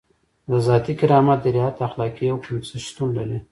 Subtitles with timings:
[0.49, 2.55] د ذاتي کرامت د رعایت اخلاقي حکم
[2.89, 3.39] شتون لري.